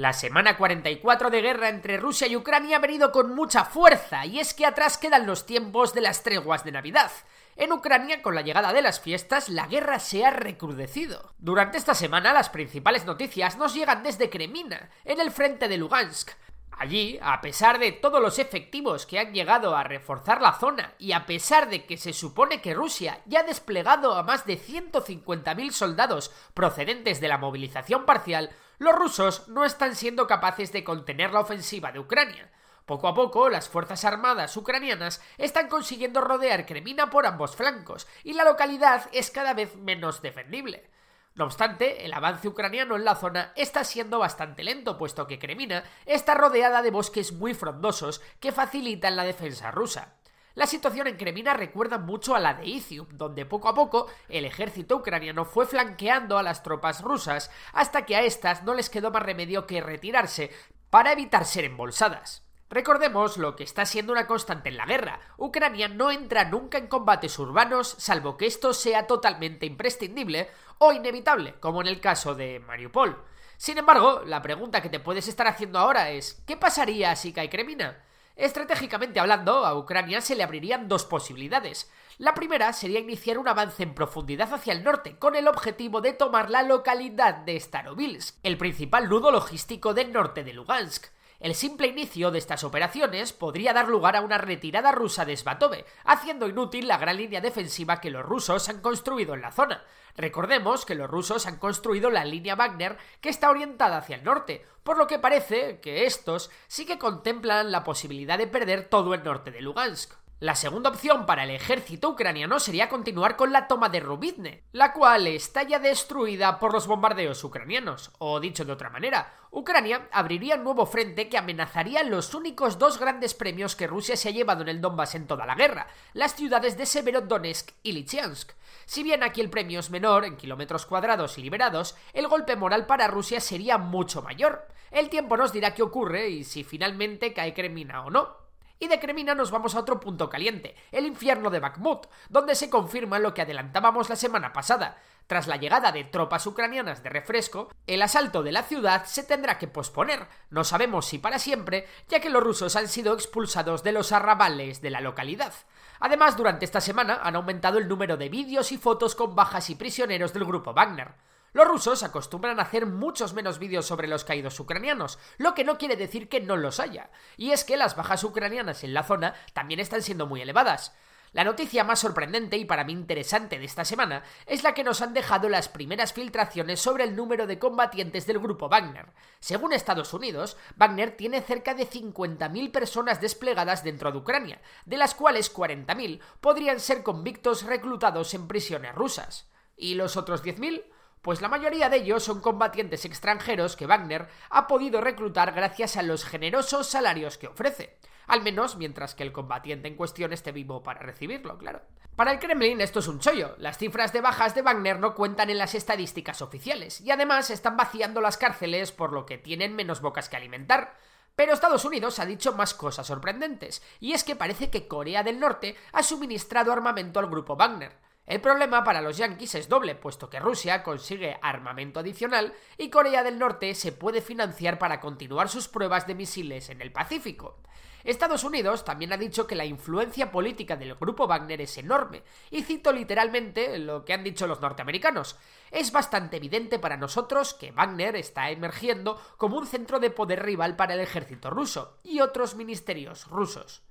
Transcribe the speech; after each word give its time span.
La 0.00 0.14
semana 0.14 0.56
44 0.56 1.28
de 1.28 1.42
guerra 1.42 1.68
entre 1.68 1.98
Rusia 1.98 2.26
y 2.26 2.34
Ucrania 2.34 2.78
ha 2.78 2.80
venido 2.80 3.12
con 3.12 3.34
mucha 3.34 3.66
fuerza, 3.66 4.24
y 4.24 4.40
es 4.40 4.54
que 4.54 4.64
atrás 4.64 4.96
quedan 4.96 5.26
los 5.26 5.44
tiempos 5.44 5.92
de 5.92 6.00
las 6.00 6.22
treguas 6.22 6.64
de 6.64 6.72
Navidad. 6.72 7.10
En 7.54 7.70
Ucrania, 7.70 8.22
con 8.22 8.34
la 8.34 8.40
llegada 8.40 8.72
de 8.72 8.80
las 8.80 8.98
fiestas, 8.98 9.50
la 9.50 9.66
guerra 9.66 9.98
se 9.98 10.24
ha 10.24 10.30
recrudecido. 10.30 11.34
Durante 11.36 11.76
esta 11.76 11.92
semana, 11.92 12.32
las 12.32 12.48
principales 12.48 13.04
noticias 13.04 13.58
nos 13.58 13.74
llegan 13.74 14.02
desde 14.02 14.30
Kremina, 14.30 14.88
en 15.04 15.20
el 15.20 15.30
frente 15.30 15.68
de 15.68 15.76
Lugansk. 15.76 16.30
Allí, 16.70 17.18
a 17.20 17.42
pesar 17.42 17.78
de 17.78 17.92
todos 17.92 18.22
los 18.22 18.38
efectivos 18.38 19.04
que 19.04 19.18
han 19.18 19.34
llegado 19.34 19.76
a 19.76 19.84
reforzar 19.84 20.40
la 20.40 20.58
zona 20.58 20.94
y 20.98 21.12
a 21.12 21.26
pesar 21.26 21.68
de 21.68 21.84
que 21.84 21.98
se 21.98 22.14
supone 22.14 22.62
que 22.62 22.72
Rusia 22.72 23.20
ya 23.26 23.40
ha 23.40 23.42
desplegado 23.42 24.14
a 24.14 24.22
más 24.22 24.46
de 24.46 24.58
150.000 24.58 25.72
soldados 25.72 26.32
procedentes 26.54 27.20
de 27.20 27.28
la 27.28 27.36
movilización 27.36 28.06
parcial, 28.06 28.48
los 28.80 28.94
rusos 28.94 29.46
no 29.48 29.66
están 29.66 29.94
siendo 29.94 30.26
capaces 30.26 30.72
de 30.72 30.82
contener 30.82 31.32
la 31.32 31.40
ofensiva 31.40 31.92
de 31.92 31.98
Ucrania. 31.98 32.50
Poco 32.86 33.08
a 33.08 33.14
poco, 33.14 33.50
las 33.50 33.68
Fuerzas 33.68 34.06
Armadas 34.06 34.56
ucranianas 34.56 35.22
están 35.36 35.68
consiguiendo 35.68 36.22
rodear 36.22 36.64
Kremina 36.64 37.10
por 37.10 37.26
ambos 37.26 37.54
flancos, 37.54 38.08
y 38.24 38.32
la 38.32 38.42
localidad 38.42 39.10
es 39.12 39.30
cada 39.30 39.52
vez 39.52 39.76
menos 39.76 40.22
defendible. 40.22 40.90
No 41.34 41.44
obstante, 41.44 42.06
el 42.06 42.14
avance 42.14 42.48
ucraniano 42.48 42.96
en 42.96 43.04
la 43.04 43.16
zona 43.16 43.52
está 43.54 43.84
siendo 43.84 44.18
bastante 44.18 44.64
lento, 44.64 44.96
puesto 44.96 45.26
que 45.26 45.38
Kremina 45.38 45.84
está 46.06 46.32
rodeada 46.32 46.80
de 46.80 46.90
bosques 46.90 47.32
muy 47.32 47.52
frondosos 47.52 48.22
que 48.40 48.50
facilitan 48.50 49.14
la 49.14 49.24
defensa 49.24 49.70
rusa. 49.70 50.19
La 50.54 50.66
situación 50.66 51.06
en 51.06 51.16
Kremina 51.16 51.54
recuerda 51.54 51.98
mucho 51.98 52.34
a 52.34 52.40
la 52.40 52.54
de 52.54 52.66
Izium, 52.66 53.06
donde 53.12 53.46
poco 53.46 53.68
a 53.68 53.74
poco 53.74 54.08
el 54.28 54.44
ejército 54.44 54.96
ucraniano 54.96 55.44
fue 55.44 55.64
flanqueando 55.64 56.38
a 56.38 56.42
las 56.42 56.62
tropas 56.64 57.02
rusas 57.02 57.50
hasta 57.72 58.04
que 58.04 58.16
a 58.16 58.22
estas 58.22 58.64
no 58.64 58.74
les 58.74 58.90
quedó 58.90 59.12
más 59.12 59.22
remedio 59.22 59.66
que 59.66 59.80
retirarse 59.80 60.50
para 60.90 61.12
evitar 61.12 61.44
ser 61.44 61.64
embolsadas. 61.64 62.42
Recordemos 62.68 63.36
lo 63.36 63.56
que 63.56 63.64
está 63.64 63.84
siendo 63.84 64.12
una 64.12 64.26
constante 64.26 64.68
en 64.68 64.76
la 64.76 64.86
guerra. 64.86 65.20
Ucrania 65.38 65.88
no 65.88 66.10
entra 66.10 66.44
nunca 66.44 66.78
en 66.78 66.86
combates 66.86 67.38
urbanos, 67.38 67.96
salvo 67.98 68.36
que 68.36 68.46
esto 68.46 68.72
sea 68.72 69.06
totalmente 69.06 69.66
imprescindible 69.66 70.48
o 70.78 70.92
inevitable, 70.92 71.54
como 71.60 71.80
en 71.80 71.88
el 71.88 72.00
caso 72.00 72.34
de 72.34 72.60
Mariupol. 72.60 73.24
Sin 73.56 73.78
embargo, 73.78 74.22
la 74.24 74.40
pregunta 74.40 74.80
que 74.80 74.88
te 74.88 75.00
puedes 75.00 75.28
estar 75.28 75.46
haciendo 75.46 75.78
ahora 75.78 76.10
es 76.10 76.42
¿qué 76.46 76.56
pasaría 76.56 77.14
si 77.16 77.32
cae 77.32 77.50
Kremina? 77.50 78.04
Estratégicamente 78.40 79.20
hablando, 79.20 79.66
a 79.66 79.76
Ucrania 79.76 80.22
se 80.22 80.34
le 80.34 80.42
abrirían 80.42 80.88
dos 80.88 81.04
posibilidades. 81.04 81.90
La 82.16 82.32
primera 82.32 82.72
sería 82.72 82.98
iniciar 82.98 83.36
un 83.36 83.46
avance 83.46 83.82
en 83.82 83.94
profundidad 83.94 84.54
hacia 84.54 84.72
el 84.72 84.82
norte, 84.82 85.18
con 85.18 85.36
el 85.36 85.46
objetivo 85.46 86.00
de 86.00 86.14
tomar 86.14 86.48
la 86.48 86.62
localidad 86.62 87.34
de 87.34 87.60
Starobilsk, 87.60 88.38
el 88.42 88.56
principal 88.56 89.10
nudo 89.10 89.30
logístico 89.30 89.92
del 89.92 90.14
norte 90.14 90.42
de 90.42 90.54
Lugansk. 90.54 91.08
El 91.40 91.54
simple 91.54 91.86
inicio 91.86 92.30
de 92.30 92.38
estas 92.38 92.64
operaciones 92.64 93.32
podría 93.32 93.72
dar 93.72 93.88
lugar 93.88 94.14
a 94.14 94.20
una 94.20 94.36
retirada 94.36 94.92
rusa 94.92 95.24
de 95.24 95.34
Svatove, 95.34 95.86
haciendo 96.04 96.46
inútil 96.46 96.86
la 96.86 96.98
gran 96.98 97.16
línea 97.16 97.40
defensiva 97.40 97.98
que 97.98 98.10
los 98.10 98.26
rusos 98.26 98.68
han 98.68 98.82
construido 98.82 99.32
en 99.32 99.40
la 99.40 99.50
zona. 99.50 99.82
Recordemos 100.18 100.84
que 100.84 100.94
los 100.94 101.08
rusos 101.08 101.46
han 101.46 101.56
construido 101.56 102.10
la 102.10 102.26
línea 102.26 102.56
Wagner 102.56 102.98
que 103.22 103.30
está 103.30 103.48
orientada 103.48 103.96
hacia 103.96 104.16
el 104.16 104.24
norte, 104.24 104.66
por 104.82 104.98
lo 104.98 105.06
que 105.06 105.18
parece 105.18 105.80
que 105.80 106.04
estos 106.04 106.50
sí 106.66 106.84
que 106.84 106.98
contemplan 106.98 107.72
la 107.72 107.84
posibilidad 107.84 108.36
de 108.36 108.46
perder 108.46 108.90
todo 108.90 109.14
el 109.14 109.24
norte 109.24 109.50
de 109.50 109.62
Lugansk. 109.62 110.12
La 110.40 110.54
segunda 110.54 110.88
opción 110.88 111.26
para 111.26 111.44
el 111.44 111.50
ejército 111.50 112.08
ucraniano 112.08 112.60
sería 112.60 112.88
continuar 112.88 113.36
con 113.36 113.52
la 113.52 113.68
toma 113.68 113.90
de 113.90 114.00
Rubidne, 114.00 114.64
la 114.72 114.94
cual 114.94 115.26
está 115.26 115.64
ya 115.64 115.78
destruida 115.78 116.58
por 116.58 116.72
los 116.72 116.86
bombardeos 116.86 117.44
ucranianos, 117.44 118.10
o 118.16 118.40
dicho 118.40 118.64
de 118.64 118.72
otra 118.72 118.88
manera, 118.88 119.34
Ucrania 119.50 120.08
abriría 120.10 120.54
un 120.54 120.64
nuevo 120.64 120.86
frente 120.86 121.28
que 121.28 121.36
amenazaría 121.36 122.04
los 122.04 122.32
únicos 122.32 122.78
dos 122.78 122.98
grandes 122.98 123.34
premios 123.34 123.76
que 123.76 123.86
Rusia 123.86 124.16
se 124.16 124.30
ha 124.30 124.32
llevado 124.32 124.62
en 124.62 124.68
el 124.68 124.80
Donbass 124.80 125.14
en 125.14 125.26
toda 125.26 125.44
la 125.44 125.56
guerra, 125.56 125.88
las 126.14 126.34
ciudades 126.34 126.78
de 126.78 126.86
Severodonetsk 126.86 127.72
y 127.82 127.92
Lysychansk. 127.92 128.52
Si 128.86 129.02
bien 129.02 129.22
aquí 129.22 129.42
el 129.42 129.50
premio 129.50 129.78
es 129.78 129.90
menor, 129.90 130.24
en 130.24 130.38
kilómetros 130.38 130.86
cuadrados 130.86 131.36
y 131.36 131.42
liberados, 131.42 131.96
el 132.14 132.28
golpe 132.28 132.56
moral 132.56 132.86
para 132.86 133.08
Rusia 133.08 133.40
sería 133.40 133.76
mucho 133.76 134.22
mayor. 134.22 134.68
El 134.90 135.10
tiempo 135.10 135.36
nos 135.36 135.52
dirá 135.52 135.74
qué 135.74 135.82
ocurre 135.82 136.30
y 136.30 136.44
si 136.44 136.64
finalmente 136.64 137.34
cae 137.34 137.52
Kremina 137.52 138.06
o 138.06 138.10
no. 138.10 138.49
Y 138.82 138.88
de 138.88 138.98
Kremina 138.98 139.34
nos 139.34 139.50
vamos 139.50 139.74
a 139.74 139.80
otro 139.80 140.00
punto 140.00 140.30
caliente, 140.30 140.74
el 140.90 141.04
infierno 141.04 141.50
de 141.50 141.60
Bakhmut, 141.60 142.06
donde 142.30 142.54
se 142.54 142.70
confirma 142.70 143.18
lo 143.18 143.34
que 143.34 143.42
adelantábamos 143.42 144.08
la 144.08 144.16
semana 144.16 144.54
pasada. 144.54 144.96
Tras 145.26 145.46
la 145.46 145.58
llegada 145.58 145.92
de 145.92 146.04
tropas 146.04 146.46
ucranianas 146.46 147.02
de 147.02 147.10
refresco, 147.10 147.70
el 147.86 148.00
asalto 148.00 148.42
de 148.42 148.52
la 148.52 148.62
ciudad 148.62 149.04
se 149.04 149.22
tendrá 149.22 149.58
que 149.58 149.68
posponer, 149.68 150.26
no 150.48 150.64
sabemos 150.64 151.04
si 151.04 151.18
para 151.18 151.38
siempre, 151.38 151.86
ya 152.08 152.20
que 152.20 152.30
los 152.30 152.42
rusos 152.42 152.74
han 152.74 152.88
sido 152.88 153.12
expulsados 153.12 153.82
de 153.82 153.92
los 153.92 154.12
arrabales 154.12 154.80
de 154.80 154.88
la 154.88 155.02
localidad. 155.02 155.52
Además, 156.00 156.38
durante 156.38 156.64
esta 156.64 156.80
semana 156.80 157.20
han 157.22 157.36
aumentado 157.36 157.76
el 157.76 157.86
número 157.86 158.16
de 158.16 158.30
vídeos 158.30 158.72
y 158.72 158.78
fotos 158.78 159.14
con 159.14 159.36
bajas 159.36 159.68
y 159.68 159.74
prisioneros 159.74 160.32
del 160.32 160.46
grupo 160.46 160.72
Wagner. 160.72 161.12
Los 161.52 161.66
rusos 161.66 162.02
acostumbran 162.02 162.58
a 162.60 162.62
hacer 162.62 162.86
muchos 162.86 163.34
menos 163.34 163.58
vídeos 163.58 163.86
sobre 163.86 164.08
los 164.08 164.24
caídos 164.24 164.58
ucranianos, 164.60 165.18
lo 165.38 165.54
que 165.54 165.64
no 165.64 165.78
quiere 165.78 165.96
decir 165.96 166.28
que 166.28 166.40
no 166.40 166.56
los 166.56 166.78
haya. 166.78 167.10
Y 167.36 167.50
es 167.50 167.64
que 167.64 167.76
las 167.76 167.96
bajas 167.96 168.22
ucranianas 168.22 168.84
en 168.84 168.94
la 168.94 169.02
zona 169.02 169.34
también 169.52 169.80
están 169.80 170.02
siendo 170.02 170.26
muy 170.26 170.40
elevadas. 170.42 170.92
La 171.32 171.44
noticia 171.44 171.84
más 171.84 172.00
sorprendente 172.00 172.56
y 172.56 172.64
para 172.64 172.82
mí 172.82 172.92
interesante 172.92 173.58
de 173.58 173.64
esta 173.64 173.84
semana 173.84 174.24
es 174.46 174.64
la 174.64 174.74
que 174.74 174.82
nos 174.82 175.00
han 175.00 175.14
dejado 175.14 175.48
las 175.48 175.68
primeras 175.68 176.12
filtraciones 176.12 176.80
sobre 176.80 177.04
el 177.04 177.14
número 177.14 177.46
de 177.46 177.60
combatientes 177.60 178.26
del 178.26 178.40
grupo 178.40 178.68
Wagner. 178.68 179.06
Según 179.38 179.72
Estados 179.72 180.12
Unidos, 180.12 180.56
Wagner 180.74 181.16
tiene 181.16 181.40
cerca 181.40 181.74
de 181.74 181.88
50.000 181.88 182.72
personas 182.72 183.20
desplegadas 183.20 183.84
dentro 183.84 184.10
de 184.10 184.18
Ucrania, 184.18 184.60
de 184.86 184.96
las 184.96 185.14
cuales 185.14 185.54
40.000 185.54 186.20
podrían 186.40 186.80
ser 186.80 187.04
convictos 187.04 187.62
reclutados 187.62 188.34
en 188.34 188.48
prisiones 188.48 188.96
rusas. 188.96 189.48
¿Y 189.76 189.94
los 189.94 190.16
otros 190.16 190.42
10.000? 190.42 190.82
Pues 191.22 191.40
la 191.40 191.48
mayoría 191.48 191.88
de 191.88 191.98
ellos 191.98 192.24
son 192.24 192.40
combatientes 192.40 193.04
extranjeros 193.04 193.76
que 193.76 193.86
Wagner 193.86 194.28
ha 194.48 194.66
podido 194.66 195.00
reclutar 195.00 195.52
gracias 195.52 195.96
a 195.96 196.02
los 196.02 196.24
generosos 196.24 196.86
salarios 196.86 197.36
que 197.38 197.48
ofrece, 197.48 197.98
al 198.26 198.42
menos 198.42 198.76
mientras 198.76 199.14
que 199.14 199.22
el 199.22 199.32
combatiente 199.32 199.88
en 199.88 199.96
cuestión 199.96 200.32
esté 200.32 200.52
vivo 200.52 200.82
para 200.82 201.00
recibirlo, 201.00 201.58
claro. 201.58 201.82
Para 202.16 202.32
el 202.32 202.38
Kremlin 202.38 202.80
esto 202.80 202.98
es 202.98 203.08
un 203.08 203.18
chollo, 203.18 203.54
las 203.58 203.78
cifras 203.78 204.12
de 204.12 204.20
bajas 204.20 204.54
de 204.54 204.62
Wagner 204.62 204.98
no 204.98 205.14
cuentan 205.14 205.50
en 205.50 205.58
las 205.58 205.74
estadísticas 205.74 206.42
oficiales, 206.42 207.00
y 207.00 207.10
además 207.10 207.50
están 207.50 207.76
vaciando 207.76 208.20
las 208.20 208.36
cárceles 208.36 208.92
por 208.92 209.12
lo 209.12 209.26
que 209.26 209.38
tienen 209.38 209.74
menos 209.74 210.00
bocas 210.00 210.28
que 210.28 210.36
alimentar. 210.36 210.96
Pero 211.36 211.54
Estados 211.54 211.84
Unidos 211.84 212.18
ha 212.18 212.26
dicho 212.26 212.52
más 212.52 212.74
cosas 212.74 213.06
sorprendentes, 213.06 213.82
y 214.00 214.12
es 214.12 214.24
que 214.24 214.36
parece 214.36 214.68
que 214.68 214.88
Corea 214.88 215.22
del 215.22 215.40
Norte 215.40 215.76
ha 215.92 216.02
suministrado 216.02 216.72
armamento 216.72 217.20
al 217.20 217.30
grupo 217.30 217.56
Wagner. 217.56 217.96
El 218.30 218.40
problema 218.40 218.84
para 218.84 219.00
los 219.00 219.16
yanquis 219.16 219.56
es 219.56 219.68
doble, 219.68 219.96
puesto 219.96 220.30
que 220.30 220.38
Rusia 220.38 220.84
consigue 220.84 221.40
armamento 221.42 221.98
adicional 221.98 222.54
y 222.78 222.88
Corea 222.88 223.24
del 223.24 223.40
Norte 223.40 223.74
se 223.74 223.90
puede 223.90 224.20
financiar 224.20 224.78
para 224.78 225.00
continuar 225.00 225.48
sus 225.48 225.66
pruebas 225.66 226.06
de 226.06 226.14
misiles 226.14 226.70
en 226.70 226.80
el 226.80 226.92
Pacífico. 226.92 227.58
Estados 228.04 228.44
Unidos 228.44 228.84
también 228.84 229.12
ha 229.12 229.16
dicho 229.16 229.48
que 229.48 229.56
la 229.56 229.64
influencia 229.64 230.30
política 230.30 230.76
del 230.76 230.94
grupo 230.94 231.26
Wagner 231.26 231.60
es 231.60 231.76
enorme, 231.76 232.22
y 232.52 232.62
cito 232.62 232.92
literalmente 232.92 233.76
lo 233.80 234.04
que 234.04 234.12
han 234.12 234.22
dicho 234.22 234.46
los 234.46 234.60
norteamericanos. 234.60 235.36
Es 235.72 235.90
bastante 235.90 236.36
evidente 236.36 236.78
para 236.78 236.96
nosotros 236.96 237.52
que 237.54 237.72
Wagner 237.72 238.14
está 238.14 238.52
emergiendo 238.52 239.20
como 239.38 239.58
un 239.58 239.66
centro 239.66 239.98
de 239.98 240.10
poder 240.10 240.44
rival 240.44 240.76
para 240.76 240.94
el 240.94 241.00
ejército 241.00 241.50
ruso 241.50 241.98
y 242.04 242.20
otros 242.20 242.54
ministerios 242.54 243.26
rusos. 243.26 243.82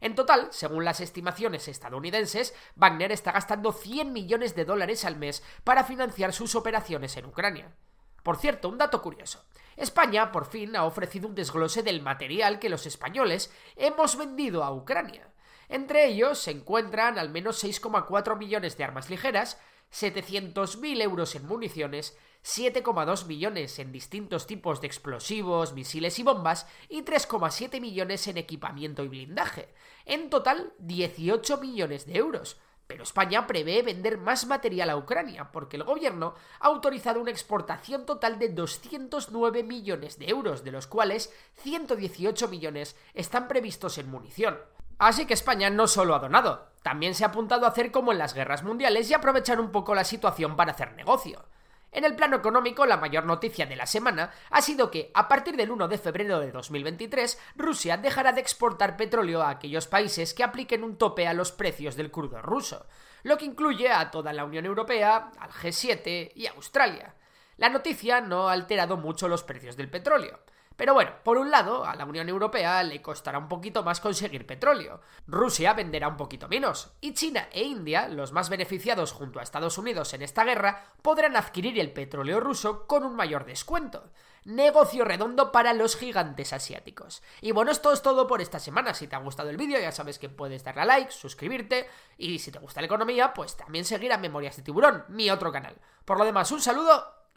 En 0.00 0.14
total, 0.14 0.48
según 0.50 0.84
las 0.84 1.00
estimaciones 1.00 1.68
estadounidenses, 1.68 2.54
Wagner 2.76 3.12
está 3.12 3.32
gastando 3.32 3.72
100 3.72 4.12
millones 4.12 4.54
de 4.54 4.64
dólares 4.64 5.04
al 5.04 5.16
mes 5.16 5.42
para 5.64 5.84
financiar 5.84 6.32
sus 6.32 6.54
operaciones 6.54 7.16
en 7.16 7.26
Ucrania. 7.26 7.74
Por 8.22 8.36
cierto, 8.36 8.68
un 8.68 8.78
dato 8.78 9.00
curioso. 9.02 9.44
España 9.76 10.32
por 10.32 10.46
fin 10.46 10.76
ha 10.76 10.84
ofrecido 10.84 11.28
un 11.28 11.34
desglose 11.34 11.82
del 11.82 12.02
material 12.02 12.58
que 12.58 12.68
los 12.68 12.86
españoles 12.86 13.52
hemos 13.76 14.16
vendido 14.16 14.64
a 14.64 14.72
Ucrania. 14.72 15.32
Entre 15.68 16.06
ellos 16.06 16.38
se 16.38 16.50
encuentran 16.50 17.18
al 17.18 17.30
menos 17.30 17.62
6,4 17.62 18.38
millones 18.38 18.76
de 18.76 18.84
armas 18.84 19.10
ligeras, 19.10 19.58
700.000 19.92 21.02
euros 21.02 21.34
en 21.34 21.46
municiones, 21.46 22.16
7,2 22.44 23.26
millones 23.26 23.78
en 23.78 23.92
distintos 23.92 24.46
tipos 24.46 24.80
de 24.80 24.86
explosivos, 24.86 25.72
misiles 25.72 26.18
y 26.18 26.22
bombas 26.22 26.66
y 26.88 27.02
3,7 27.02 27.80
millones 27.80 28.26
en 28.28 28.38
equipamiento 28.38 29.02
y 29.02 29.08
blindaje. 29.08 29.68
En 30.04 30.30
total, 30.30 30.72
18 30.78 31.58
millones 31.58 32.06
de 32.06 32.16
euros. 32.16 32.58
Pero 32.86 33.02
España 33.02 33.46
prevé 33.46 33.82
vender 33.82 34.16
más 34.16 34.46
material 34.46 34.88
a 34.88 34.96
Ucrania, 34.96 35.52
porque 35.52 35.76
el 35.76 35.84
gobierno 35.84 36.34
ha 36.60 36.68
autorizado 36.68 37.20
una 37.20 37.30
exportación 37.30 38.06
total 38.06 38.38
de 38.38 38.48
209 38.48 39.62
millones 39.62 40.18
de 40.18 40.30
euros, 40.30 40.64
de 40.64 40.72
los 40.72 40.86
cuales 40.86 41.30
118 41.56 42.48
millones 42.48 42.96
están 43.12 43.46
previstos 43.46 43.98
en 43.98 44.10
munición. 44.10 44.58
Así 44.98 45.26
que 45.26 45.34
España 45.34 45.70
no 45.70 45.86
solo 45.86 46.14
ha 46.14 46.18
donado, 46.18 46.72
también 46.82 47.14
se 47.14 47.24
ha 47.24 47.28
apuntado 47.28 47.66
a 47.66 47.68
hacer 47.68 47.92
como 47.92 48.12
en 48.12 48.18
las 48.18 48.34
guerras 48.34 48.64
mundiales 48.64 49.08
y 49.08 49.14
aprovechar 49.14 49.60
un 49.60 49.70
poco 49.70 49.94
la 49.94 50.04
situación 50.04 50.56
para 50.56 50.72
hacer 50.72 50.92
negocio. 50.94 51.44
En 51.90 52.04
el 52.04 52.16
plano 52.16 52.36
económico, 52.36 52.84
la 52.84 52.98
mayor 52.98 53.24
noticia 53.24 53.64
de 53.64 53.76
la 53.76 53.86
semana 53.86 54.30
ha 54.50 54.60
sido 54.60 54.90
que, 54.90 55.10
a 55.14 55.26
partir 55.26 55.56
del 55.56 55.70
1 55.70 55.88
de 55.88 55.98
febrero 55.98 56.38
de 56.40 56.52
2023, 56.52 57.40
Rusia 57.56 57.96
dejará 57.96 58.32
de 58.32 58.40
exportar 58.40 58.96
petróleo 58.96 59.42
a 59.42 59.50
aquellos 59.50 59.86
países 59.86 60.34
que 60.34 60.44
apliquen 60.44 60.84
un 60.84 60.98
tope 60.98 61.26
a 61.26 61.32
los 61.32 61.50
precios 61.50 61.96
del 61.96 62.10
crudo 62.10 62.42
ruso, 62.42 62.86
lo 63.22 63.38
que 63.38 63.46
incluye 63.46 63.90
a 63.90 64.10
toda 64.10 64.32
la 64.32 64.44
Unión 64.44 64.66
Europea, 64.66 65.30
al 65.38 65.50
G7 65.50 66.32
y 66.34 66.46
a 66.46 66.52
Australia. 66.52 67.14
La 67.58 67.68
noticia 67.68 68.20
no 68.20 68.48
ha 68.48 68.52
alterado 68.52 68.96
mucho 68.96 69.28
los 69.28 69.42
precios 69.42 69.76
del 69.76 69.90
petróleo. 69.90 70.38
Pero 70.76 70.94
bueno, 70.94 71.10
por 71.24 71.38
un 71.38 71.50
lado, 71.50 71.84
a 71.84 71.96
la 71.96 72.04
Unión 72.04 72.28
Europea 72.28 72.84
le 72.84 73.02
costará 73.02 73.36
un 73.36 73.48
poquito 73.48 73.82
más 73.82 73.98
conseguir 73.98 74.46
petróleo. 74.46 75.00
Rusia 75.26 75.72
venderá 75.72 76.06
un 76.06 76.16
poquito 76.16 76.46
menos. 76.46 76.92
Y 77.00 77.14
China 77.14 77.48
e 77.50 77.64
India, 77.64 78.06
los 78.06 78.30
más 78.30 78.48
beneficiados 78.48 79.10
junto 79.10 79.40
a 79.40 79.42
Estados 79.42 79.76
Unidos 79.76 80.14
en 80.14 80.22
esta 80.22 80.44
guerra, 80.44 80.84
podrán 81.02 81.34
adquirir 81.34 81.80
el 81.80 81.92
petróleo 81.92 82.38
ruso 82.38 82.86
con 82.86 83.02
un 83.02 83.16
mayor 83.16 83.44
descuento. 83.44 84.12
Negocio 84.44 85.04
redondo 85.04 85.50
para 85.50 85.74
los 85.74 85.96
gigantes 85.96 86.52
asiáticos. 86.52 87.24
Y 87.40 87.50
bueno, 87.50 87.72
esto 87.72 87.92
es 87.92 88.00
todo 88.00 88.28
por 88.28 88.40
esta 88.40 88.60
semana. 88.60 88.94
Si 88.94 89.08
te 89.08 89.16
ha 89.16 89.18
gustado 89.18 89.50
el 89.50 89.56
vídeo, 89.56 89.80
ya 89.80 89.90
sabes 89.90 90.20
que 90.20 90.28
puedes 90.28 90.62
darle 90.62 90.82
a 90.82 90.84
like, 90.84 91.10
suscribirte 91.10 91.88
y 92.18 92.38
si 92.38 92.52
te 92.52 92.60
gusta 92.60 92.80
la 92.80 92.86
economía, 92.86 93.34
pues 93.34 93.56
también 93.56 93.84
seguir 93.84 94.12
a 94.12 94.18
Memorias 94.18 94.56
de 94.56 94.62
Tiburón, 94.62 95.04
mi 95.08 95.28
otro 95.28 95.50
canal. 95.50 95.74
Por 96.04 96.18
lo 96.18 96.24
demás, 96.24 96.52
un 96.52 96.60
saludo 96.60 97.17